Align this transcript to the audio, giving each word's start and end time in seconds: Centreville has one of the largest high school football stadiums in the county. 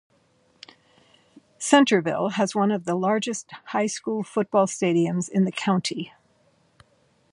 Centreville 1.59 2.29
has 2.29 2.55
one 2.55 2.71
of 2.71 2.85
the 2.85 2.95
largest 2.95 3.51
high 3.65 3.85
school 3.85 4.23
football 4.23 4.65
stadiums 4.65 5.29
in 5.29 5.45
the 5.45 5.51
county. 5.51 6.11